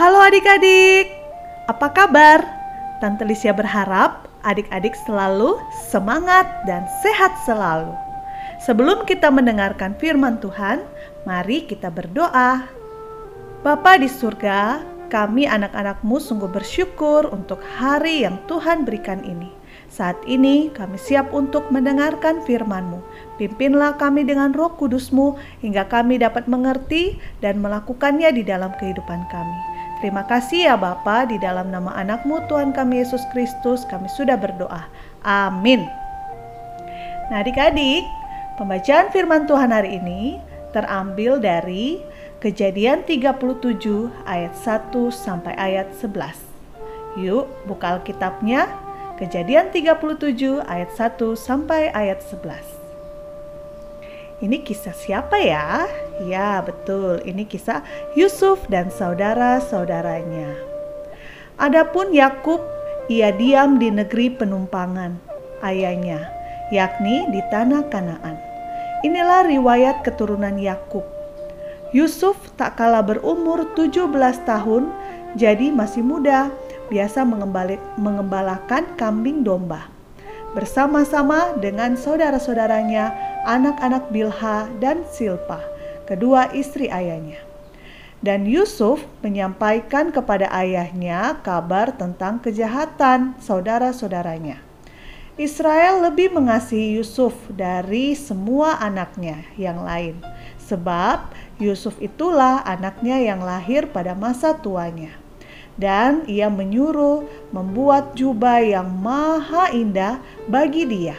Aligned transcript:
Halo 0.00 0.16
adik-adik, 0.16 1.12
apa 1.68 1.92
kabar? 1.92 2.40
Tante 3.04 3.20
Lisia 3.20 3.52
berharap 3.52 4.32
adik-adik 4.40 4.96
selalu 5.04 5.60
semangat 5.92 6.48
dan 6.64 6.88
sehat 7.04 7.36
selalu. 7.44 7.92
Sebelum 8.64 9.04
kita 9.04 9.28
mendengarkan 9.28 9.92
firman 10.00 10.40
Tuhan, 10.40 10.80
mari 11.28 11.68
kita 11.68 11.92
berdoa. 11.92 12.64
Bapa 13.60 14.00
di 14.00 14.08
surga, 14.08 14.80
kami 15.12 15.44
anak-anakmu 15.44 16.16
sungguh 16.16 16.48
bersyukur 16.48 17.28
untuk 17.28 17.60
hari 17.60 18.24
yang 18.24 18.40
Tuhan 18.48 18.88
berikan 18.88 19.20
ini. 19.20 19.52
Saat 19.92 20.16
ini 20.24 20.72
kami 20.72 20.96
siap 20.96 21.28
untuk 21.36 21.68
mendengarkan 21.68 22.40
firman-Mu. 22.48 23.04
Pimpinlah 23.36 24.00
kami 24.00 24.24
dengan 24.24 24.56
roh 24.56 24.72
kudus-Mu 24.80 25.36
hingga 25.60 25.92
kami 25.92 26.16
dapat 26.16 26.48
mengerti 26.48 27.20
dan 27.44 27.60
melakukannya 27.60 28.32
di 28.32 28.48
dalam 28.48 28.72
kehidupan 28.80 29.28
kami. 29.28 29.58
Terima 30.00 30.24
kasih 30.24 30.64
ya 30.64 30.74
Bapa, 30.80 31.28
di 31.28 31.36
dalam 31.36 31.68
nama 31.68 31.92
anakmu 31.92 32.48
Tuhan 32.48 32.72
kami 32.72 33.04
Yesus 33.04 33.20
Kristus 33.36 33.84
kami 33.84 34.08
sudah 34.08 34.40
berdoa. 34.40 34.88
Amin. 35.20 35.84
Nah 37.28 37.44
adik-adik, 37.44 38.08
pembacaan 38.56 39.12
firman 39.12 39.44
Tuhan 39.44 39.68
hari 39.68 40.00
ini 40.00 40.40
terambil 40.72 41.36
dari 41.36 42.00
Kejadian 42.40 43.04
37 43.04 43.36
ayat 44.24 44.56
1 44.56 45.12
sampai 45.12 45.52
ayat 45.60 45.92
11. 45.92 47.20
Yuk 47.20 47.44
buka 47.68 48.00
Alkitabnya 48.00 48.72
Kejadian 49.20 49.68
37 49.68 50.64
ayat 50.64 50.88
1 50.96 51.36
sampai 51.36 51.92
ayat 51.92 52.24
11. 52.24 52.80
Ini 54.40 54.64
kisah 54.64 54.96
siapa 54.96 55.36
ya? 55.36 55.84
Ya, 56.20 56.60
betul. 56.60 57.24
Ini 57.24 57.48
kisah 57.48 57.80
Yusuf 58.12 58.60
dan 58.68 58.92
saudara-saudaranya. 58.92 60.52
Adapun 61.56 62.12
Yakub, 62.12 62.60
ia 63.08 63.32
diam 63.32 63.80
di 63.80 63.88
negeri 63.88 64.28
penumpangan 64.28 65.16
ayahnya, 65.64 66.28
yakni 66.68 67.24
di 67.32 67.40
tanah 67.48 67.88
Kanaan. 67.88 68.36
Inilah 69.00 69.48
riwayat 69.48 70.04
keturunan 70.04 70.60
Yakub. 70.60 71.04
Yusuf 71.96 72.36
tak 72.54 72.76
kalah 72.76 73.02
berumur 73.02 73.72
17 73.72 74.12
tahun, 74.44 74.92
jadi 75.34 75.72
masih 75.72 76.04
muda 76.04 76.52
biasa 76.92 77.24
mengembalakan 77.96 78.84
kambing 78.94 79.40
domba. 79.40 79.88
Bersama-sama 80.52 81.54
dengan 81.58 81.94
saudara-saudaranya, 81.94 83.14
anak-anak 83.46 84.10
Bilha 84.10 84.66
dan 84.82 85.06
Silpa, 85.06 85.62
kedua 86.10 86.50
istri 86.50 86.90
ayahnya. 86.90 87.38
Dan 88.18 88.44
Yusuf 88.50 89.06
menyampaikan 89.22 90.10
kepada 90.10 90.50
ayahnya 90.50 91.38
kabar 91.40 91.94
tentang 91.94 92.42
kejahatan 92.42 93.38
saudara-saudaranya. 93.38 94.58
Israel 95.38 96.04
lebih 96.04 96.34
mengasihi 96.34 97.00
Yusuf 97.00 97.32
dari 97.48 98.12
semua 98.12 98.76
anaknya 98.76 99.40
yang 99.56 99.80
lain, 99.80 100.20
sebab 100.60 101.32
Yusuf 101.56 101.96
itulah 102.02 102.60
anaknya 102.66 103.22
yang 103.24 103.40
lahir 103.40 103.88
pada 103.88 104.12
masa 104.12 104.52
tuanya 104.58 105.16
dan 105.80 106.28
ia 106.28 106.52
menyuruh 106.52 107.24
membuat 107.56 108.12
jubah 108.12 108.60
yang 108.60 108.92
maha 109.00 109.72
indah 109.72 110.20
bagi 110.44 110.84
dia. 110.84 111.16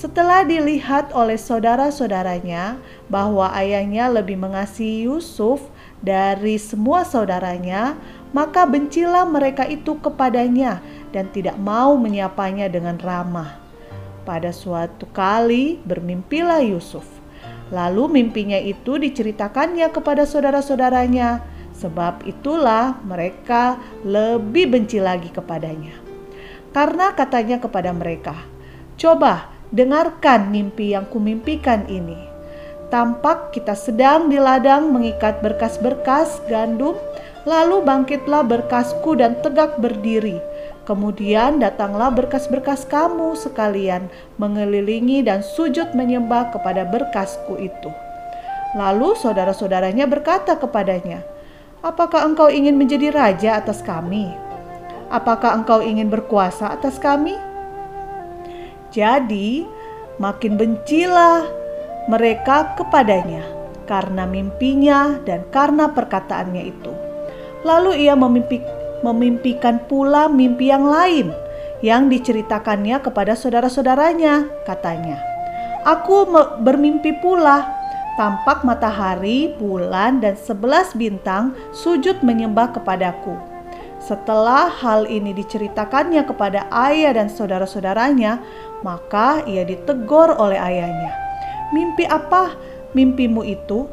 Setelah 0.00 0.48
dilihat 0.48 1.12
oleh 1.12 1.36
saudara-saudaranya 1.36 2.80
bahwa 3.12 3.52
ayahnya 3.52 4.08
lebih 4.08 4.40
mengasihi 4.40 5.04
Yusuf 5.04 5.60
dari 6.00 6.56
semua 6.56 7.04
saudaranya, 7.04 8.00
maka 8.32 8.64
bencilah 8.64 9.28
mereka 9.28 9.68
itu 9.68 10.00
kepadanya 10.00 10.80
dan 11.12 11.28
tidak 11.28 11.60
mau 11.60 12.00
menyapanya 12.00 12.72
dengan 12.72 12.96
ramah. 12.96 13.60
Pada 14.24 14.56
suatu 14.56 15.04
kali 15.12 15.84
bermimpilah 15.84 16.64
Yusuf. 16.64 17.04
Lalu 17.68 18.24
mimpinya 18.24 18.56
itu 18.56 18.96
diceritakannya 18.96 19.92
kepada 19.92 20.24
saudara-saudaranya 20.24 21.60
Sebab 21.80 22.28
itulah 22.28 23.00
mereka 23.00 23.80
lebih 24.04 24.68
benci 24.68 25.00
lagi 25.00 25.32
kepadanya. 25.32 25.96
Karena 26.76 27.16
katanya 27.16 27.56
kepada 27.56 27.88
mereka, 27.96 28.36
"Coba 29.00 29.48
dengarkan 29.70 30.50
mimpi 30.50 30.94
yang 30.94 31.06
kumimpikan 31.06 31.86
ini. 31.86 32.18
Tampak 32.90 33.54
kita 33.54 33.78
sedang 33.78 34.26
di 34.26 34.38
ladang 34.38 34.90
mengikat 34.90 35.38
berkas-berkas 35.42 36.42
gandum, 36.50 36.98
lalu 37.46 37.78
bangkitlah 37.86 38.42
berkasku 38.42 39.14
dan 39.14 39.38
tegak 39.38 39.78
berdiri. 39.78 40.42
Kemudian 40.82 41.62
datanglah 41.62 42.10
berkas-berkas 42.10 42.82
kamu 42.90 43.38
sekalian 43.38 44.10
mengelilingi 44.42 45.22
dan 45.22 45.46
sujud 45.46 45.94
menyembah 45.94 46.50
kepada 46.50 46.82
berkasku 46.82 47.62
itu." 47.62 47.90
Lalu 48.74 49.18
saudara-saudaranya 49.18 50.06
berkata 50.06 50.54
kepadanya, 50.58 51.22
Apakah 51.80 52.28
engkau 52.28 52.52
ingin 52.52 52.76
menjadi 52.76 53.08
raja 53.08 53.56
atas 53.56 53.80
kami? 53.80 54.28
Apakah 55.08 55.56
engkau 55.56 55.80
ingin 55.80 56.12
berkuasa 56.12 56.76
atas 56.76 57.00
kami? 57.00 57.49
Jadi, 58.90 59.64
makin 60.18 60.58
bencilah 60.58 61.46
mereka 62.10 62.74
kepadanya 62.74 63.46
karena 63.86 64.26
mimpinya 64.26 65.18
dan 65.26 65.46
karena 65.50 65.90
perkataannya 65.90 66.62
itu. 66.66 66.92
Lalu 67.66 68.06
ia 68.06 68.14
memimpi, 68.14 68.62
memimpikan 69.02 69.82
pula 69.86 70.26
mimpi 70.26 70.70
yang 70.70 70.86
lain 70.86 71.30
yang 71.80 72.12
diceritakannya 72.12 73.00
kepada 73.00 73.32
saudara-saudaranya, 73.32 74.46
katanya. 74.68 75.16
Aku 75.88 76.28
bermimpi 76.60 77.16
pula 77.24 77.64
tampak 78.20 78.68
matahari, 78.68 79.56
bulan, 79.56 80.20
dan 80.20 80.36
sebelas 80.36 80.92
bintang 80.92 81.56
sujud 81.72 82.20
menyembah 82.20 82.76
kepadaku. 82.76 83.32
Setelah 84.00 84.68
hal 84.68 85.08
ini 85.08 85.32
diceritakannya 85.36 86.24
kepada 86.24 86.68
ayah 86.88 87.16
dan 87.16 87.32
saudara-saudaranya, 87.32 88.40
maka 88.80 89.44
ia 89.44 89.64
ditegur 89.64 90.34
oleh 90.36 90.56
ayahnya. 90.56 91.12
Mimpi 91.70 92.04
apa 92.08 92.56
mimpimu 92.96 93.46
itu? 93.46 93.86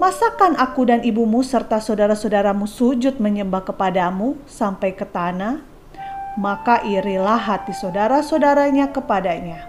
Masakan 0.00 0.58
aku 0.58 0.88
dan 0.88 1.04
ibumu 1.06 1.46
serta 1.46 1.78
saudara-saudaramu 1.78 2.66
sujud 2.66 3.22
menyembah 3.22 3.62
kepadamu 3.62 4.34
sampai 4.50 4.96
ke 4.98 5.06
tanah? 5.06 5.62
Maka 6.34 6.82
irilah 6.82 7.38
hati 7.38 7.70
saudara-saudaranya 7.76 8.90
kepadanya. 8.90 9.62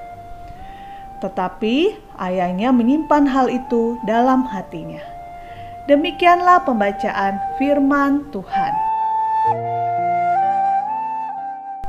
Tetapi 1.21 1.99
ayahnya 2.17 2.73
menyimpan 2.73 3.29
hal 3.29 3.51
itu 3.51 3.99
dalam 4.07 4.47
hatinya. 4.47 5.03
Demikianlah 5.85 6.63
pembacaan 6.63 7.37
firman 7.59 8.31
Tuhan. 8.31 8.73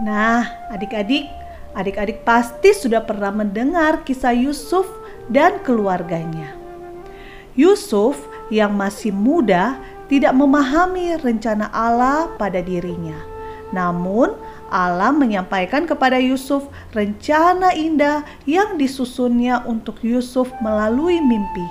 Nah, 0.02 0.50
adik-adik, 0.74 1.30
adik-adik 1.74 2.22
pasti 2.22 2.72
sudah 2.72 3.02
pernah 3.02 3.34
mendengar 3.34 4.06
kisah 4.06 4.32
Yusuf 4.34 4.86
dan 5.28 5.60
keluarganya. 5.66 6.54
Yusuf 7.54 8.18
yang 8.50 8.74
masih 8.74 9.14
muda 9.14 9.78
tidak 10.10 10.34
memahami 10.34 11.18
rencana 11.18 11.70
Allah 11.70 12.30
pada 12.38 12.58
dirinya. 12.62 13.16
Namun, 13.74 14.34
Allah 14.70 15.10
menyampaikan 15.14 15.86
kepada 15.86 16.18
Yusuf 16.18 16.66
rencana 16.94 17.74
indah 17.74 18.26
yang 18.46 18.78
disusunnya 18.78 19.62
untuk 19.66 20.02
Yusuf 20.02 20.50
melalui 20.62 21.18
mimpi. 21.22 21.66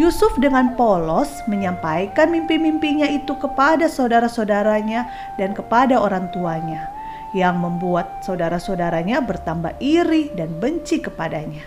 Yusuf 0.00 0.32
dengan 0.40 0.72
polos 0.72 1.28
menyampaikan 1.44 2.32
mimpi-mimpinya 2.32 3.04
itu 3.12 3.36
kepada 3.36 3.92
saudara-saudaranya 3.92 5.04
dan 5.36 5.52
kepada 5.52 6.00
orang 6.00 6.32
tuanya, 6.32 6.88
yang 7.32 7.60
membuat 7.60 8.24
saudara-saudaranya 8.24 9.24
bertambah 9.24 9.76
iri 9.80 10.32
dan 10.36 10.52
benci 10.60 11.00
kepadanya. 11.00 11.64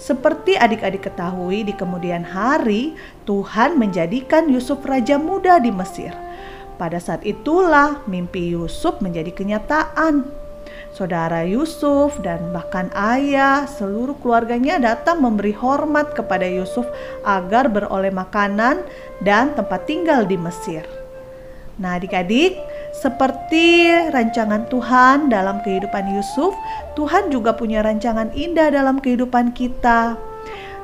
Seperti 0.00 0.56
adik-adik 0.56 1.12
ketahui, 1.12 1.62
di 1.62 1.76
kemudian 1.76 2.24
hari 2.24 2.96
Tuhan 3.28 3.76
menjadikan 3.76 4.48
Yusuf 4.48 4.80
raja 4.82 5.20
muda 5.20 5.60
di 5.60 5.68
Mesir 5.68 6.16
pada 6.80 6.96
saat 6.96 7.20
itulah 7.28 8.00
mimpi 8.08 8.56
Yusuf 8.56 9.04
menjadi 9.04 9.36
kenyataan. 9.36 10.24
Saudara 10.96 11.44
Yusuf 11.44 12.16
dan 12.24 12.50
bahkan 12.56 12.88
ayah 12.96 13.68
seluruh 13.68 14.16
keluarganya 14.24 14.80
datang 14.80 15.20
memberi 15.20 15.52
hormat 15.52 16.16
kepada 16.16 16.48
Yusuf 16.48 16.88
agar 17.22 17.68
beroleh 17.68 18.10
makanan 18.10 18.82
dan 19.20 19.52
tempat 19.52 19.84
tinggal 19.84 20.24
di 20.24 20.40
Mesir. 20.40 20.82
Nah, 21.76 22.00
adik-adik, 22.00 22.58
seperti 22.90 23.90
rancangan 24.10 24.66
Tuhan 24.66 25.30
dalam 25.30 25.62
kehidupan 25.62 26.10
Yusuf, 26.14 26.52
Tuhan 26.98 27.30
juga 27.30 27.54
punya 27.54 27.86
rancangan 27.86 28.34
indah 28.34 28.74
dalam 28.74 28.98
kehidupan 28.98 29.54
kita. 29.54 30.18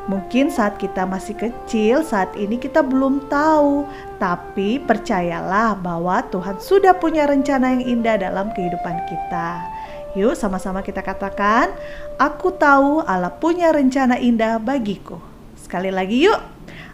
Mungkin 0.07 0.55
saat 0.55 0.79
kita 0.79 1.03
masih 1.03 1.35
kecil, 1.35 2.07
saat 2.07 2.31
ini 2.39 2.63
kita 2.63 2.79
belum 2.79 3.27
tahu, 3.27 3.83
tapi 4.23 4.79
percayalah 4.79 5.75
bahwa 5.75 6.23
Tuhan 6.31 6.63
sudah 6.63 6.95
punya 6.95 7.27
rencana 7.27 7.75
yang 7.75 7.99
indah 7.99 8.15
dalam 8.15 8.55
kehidupan 8.55 9.03
kita. 9.11 9.67
Yuk, 10.15 10.39
sama-sama 10.39 10.81
kita 10.87 11.03
katakan, 11.03 11.75
"Aku 12.23 12.55
tahu 12.55 13.03
Allah 13.03 13.35
punya 13.35 13.75
rencana 13.75 14.15
indah 14.17 14.63
bagiku." 14.63 15.19
Sekali 15.59 15.91
lagi, 15.91 16.31
yuk, 16.31 16.39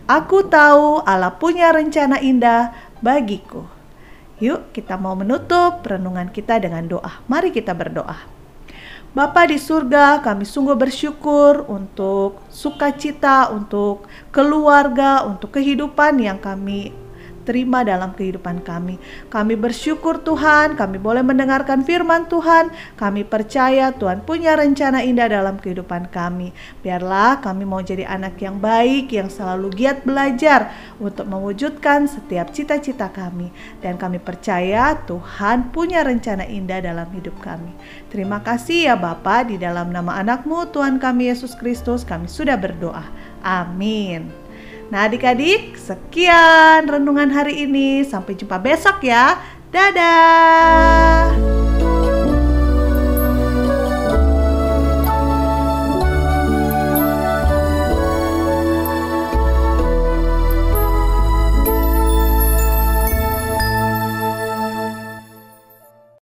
"Aku 0.09 0.49
tahu 0.49 1.05
Allah 1.05 1.37
punya 1.37 1.69
rencana 1.69 2.17
indah 2.17 2.73
bagiku." 3.05 3.72
Yuk, 4.43 4.75
kita 4.75 4.99
mau 4.99 5.15
menutup 5.15 5.87
renungan 5.87 6.27
kita 6.35 6.59
dengan 6.59 6.83
doa. 6.91 7.23
Mari 7.31 7.55
kita 7.55 7.79
berdoa. 7.79 8.19
Bapa 9.15 9.47
di 9.47 9.55
surga, 9.55 10.19
kami 10.19 10.43
sungguh 10.43 10.75
bersyukur 10.75 11.63
untuk 11.71 12.43
sukacita, 12.51 13.55
untuk 13.55 14.11
keluarga, 14.35 15.23
untuk 15.23 15.55
kehidupan 15.55 16.19
yang 16.19 16.43
kami 16.43 16.91
terima 17.43 17.83
dalam 17.83 18.15
kehidupan 18.15 18.63
kami. 18.63 18.97
Kami 19.29 19.55
bersyukur 19.59 20.23
Tuhan, 20.23 20.75
kami 20.79 20.97
boleh 20.99 21.21
mendengarkan 21.21 21.83
firman 21.83 22.31
Tuhan. 22.31 22.71
Kami 22.97 23.27
percaya 23.27 23.93
Tuhan 23.93 24.25
punya 24.25 24.55
rencana 24.55 25.03
indah 25.03 25.29
dalam 25.29 25.59
kehidupan 25.59 26.09
kami. 26.09 26.55
Biarlah 26.81 27.43
kami 27.43 27.67
mau 27.67 27.83
jadi 27.83 28.07
anak 28.07 28.39
yang 28.41 28.63
baik, 28.63 29.13
yang 29.13 29.29
selalu 29.29 29.75
giat 29.75 30.07
belajar 30.07 30.73
untuk 31.03 31.27
mewujudkan 31.27 32.07
setiap 32.07 32.51
cita-cita 32.55 33.11
kami. 33.11 33.51
Dan 33.83 33.99
kami 33.99 34.23
percaya 34.23 34.97
Tuhan 35.05 35.75
punya 35.75 36.07
rencana 36.07 36.47
indah 36.47 36.81
dalam 36.81 37.09
hidup 37.13 37.37
kami. 37.43 37.75
Terima 38.09 38.41
kasih 38.41 38.93
ya 38.93 38.95
Bapa, 38.95 39.45
di 39.47 39.59
dalam 39.59 39.91
nama 39.91 40.19
anakmu 40.23 40.71
Tuhan 40.71 41.03
kami 41.03 41.29
Yesus 41.33 41.59
Kristus 41.59 42.07
kami 42.07 42.31
sudah 42.31 42.55
berdoa. 42.57 43.05
Amin. 43.43 44.52
Nah 44.93 45.09
adik-adik 45.09 45.81
sekian 45.81 46.85
renungan 46.85 47.33
hari 47.33 47.65
ini. 47.65 48.05
Sampai 48.05 48.37
jumpa 48.37 48.61
besok 48.61 49.01
ya. 49.01 49.41
Dadah. 49.73 51.52